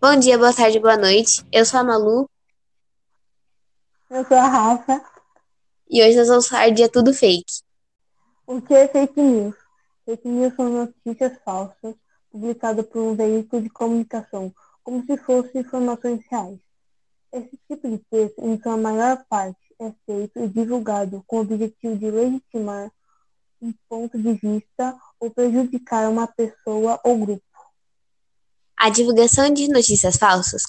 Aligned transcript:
Bom 0.00 0.16
dia, 0.18 0.38
boa 0.38 0.52
tarde, 0.52 0.78
boa 0.78 0.96
noite. 0.96 1.44
Eu 1.52 1.64
sou 1.64 1.80
a 1.80 1.84
Malu 1.84 2.28
Eu 4.10 4.24
sou 4.24 4.36
a 4.36 4.46
Rafa. 4.46 5.02
e 5.90 6.02
hoje 6.02 6.16
nós 6.16 6.28
vamos 6.28 6.48
falar 6.48 6.70
de 6.70 6.82
É 6.82 6.88
Tudo 6.88 7.12
Fake. 7.12 7.62
O 8.46 8.60
que 8.60 8.74
é 8.74 8.86
fake 8.88 9.20
news? 9.20 9.54
Fake 10.04 10.28
news 10.28 10.54
são 10.54 10.68
notícias 10.68 11.38
falsas 11.44 11.94
publicadas 12.30 12.86
por 12.86 13.00
um 13.02 13.14
veículo 13.16 13.62
de 13.62 13.70
comunicação, 13.70 14.54
como 14.84 15.04
se 15.04 15.16
fossem 15.16 15.62
informações 15.62 16.24
reais. 16.30 16.58
Esse 17.32 17.58
tipo 17.68 17.88
de 17.88 17.98
texto, 18.10 18.38
em 18.40 18.60
sua 18.60 18.76
maior 18.76 19.24
parte, 19.28 19.58
é 19.80 19.92
feito 20.06 20.38
e 20.38 20.48
divulgado 20.48 21.24
com 21.26 21.38
o 21.38 21.40
objetivo 21.40 21.96
de 21.96 22.10
legitimar 22.10 22.90
um 23.60 23.72
ponto 23.88 24.16
de 24.18 24.34
vista 24.34 24.96
ou 25.18 25.30
prejudicar 25.30 26.08
uma 26.08 26.26
pessoa 26.28 27.00
ou 27.02 27.18
grupo. 27.18 27.42
A 28.78 28.90
divulgação 28.90 29.48
de 29.52 29.68
notícias 29.68 30.16
falsas, 30.16 30.62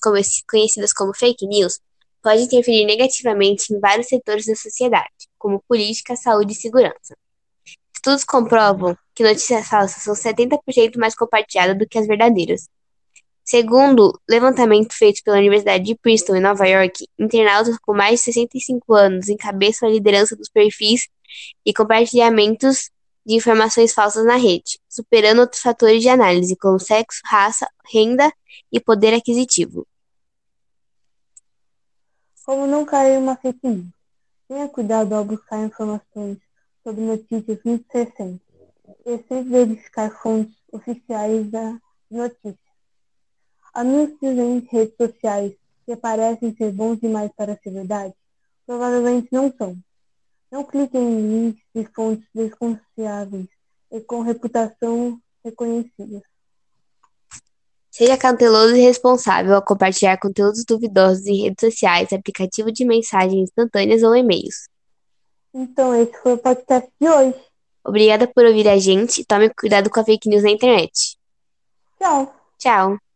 conhecidas 0.50 0.94
como 0.94 1.14
fake 1.14 1.46
news, 1.46 1.80
pode 2.24 2.44
interferir 2.44 2.86
negativamente 2.86 3.74
em 3.74 3.80
vários 3.80 4.08
setores 4.08 4.46
da 4.46 4.56
sociedade, 4.56 5.28
como 5.38 5.62
política, 5.68 6.16
saúde 6.16 6.54
e 6.54 6.56
segurança. 6.56 7.18
Estudos 7.94 8.24
comprovam 8.24 8.98
que 9.14 9.24
notícias 9.24 9.68
falsas 9.68 10.04
são 10.04 10.14
70% 10.14 10.98
mais 10.98 11.16
compartilhadas 11.16 11.78
do 11.78 11.88
que 11.88 11.98
as 11.98 12.08
verdadeiras. 12.08 12.70
Segundo 13.44 14.18
levantamento 14.30 14.94
feito 14.94 15.22
pela 15.24 15.38
Universidade 15.38 15.84
de 15.84 15.96
Princeton, 15.96 16.38
em 16.38 16.42
Nova 16.42 16.66
York, 16.66 17.08
internautas 17.20 17.78
com 17.80 17.94
mais 17.94 18.20
de 18.20 18.26
65 18.26 18.94
anos 18.94 19.28
encabeçam 19.30 19.88
a 19.88 19.92
liderança 19.92 20.36
dos 20.36 20.50
perfis 20.50 21.08
e 21.66 21.74
compartilhamentos 21.74 22.90
de 23.28 23.36
informações 23.36 23.94
falsas 23.94 24.26
na 24.26 24.38
rede, 24.38 24.80
superando 24.88 25.40
outros 25.40 25.62
fatores 25.62 26.02
de 26.02 26.08
análise, 26.08 26.56
como 26.56 26.80
sexo, 26.80 27.20
raça, 27.26 27.68
renda 27.94 28.32
e 28.72 28.80
poder 28.80 29.14
aquisitivo. 29.14 29.86
Como 32.46 32.66
não 32.66 32.86
cair 32.86 33.16
em 33.16 33.18
uma 33.18 33.36
fake 33.36 33.68
news? 33.68 33.88
Tenha 34.48 34.70
cuidado 34.70 35.14
ao 35.14 35.26
buscar 35.26 35.62
informações 35.62 36.38
sobre 36.82 37.02
notícias 37.02 37.60
muito 37.66 37.86
recentes 37.90 38.40
e 39.06 39.18
sempre 39.18 39.50
verificar 39.50 40.10
fontes 40.22 40.56
oficiais 40.72 41.52
da 41.52 41.78
notícia. 42.10 42.58
Anúncios 43.74 44.38
em 44.38 44.60
redes 44.72 44.96
sociais 44.96 45.54
que 45.86 45.98
parecem 45.98 46.56
ser 46.56 46.72
bons 46.72 46.98
demais 46.98 47.30
para 47.36 47.58
ser 47.62 47.72
verdade, 47.72 48.14
provavelmente 48.66 49.28
não 49.34 49.54
são. 49.58 49.78
Não 50.52 50.64
clique 50.64 50.98
em 50.98 51.22
links 51.22 51.64
de 51.76 51.86
fontes 51.94 52.28
desconfiáveis 52.34 53.48
e 53.92 54.00
com 54.02 54.22
reputação 54.22 55.20
reconhecida. 55.44 56.22
Seja 57.92 58.18
cauteloso 58.18 58.76
e 58.76 58.82
responsável 58.82 59.56
ao 59.56 59.62
compartilhar 59.62 60.18
conteúdos 60.20 60.64
duvidosos 60.64 61.26
em 61.26 61.44
redes 61.44 61.66
sociais, 61.66 62.14
aplicativo 62.14 62.72
de 62.72 62.86
mensagens 62.86 63.50
instantâneas 63.50 64.04
ou 64.04 64.16
e-mails. 64.16 64.70
Então, 65.54 65.96
esse 65.96 66.16
foi 66.22 66.34
o 66.34 66.38
podcast 66.38 66.90
de 67.02 67.10
hoje. 67.10 67.36
Obrigada 67.84 68.28
por 68.28 68.46
ouvir 68.46 68.68
a 68.68 68.78
gente 68.78 69.22
e 69.22 69.26
tome 69.26 69.50
cuidado 69.50 69.90
com 69.90 70.00
a 70.00 70.04
fake 70.04 70.30
news 70.30 70.44
na 70.44 70.52
internet. 70.52 71.18
Tchau! 71.98 72.34
Tchau! 72.60 73.07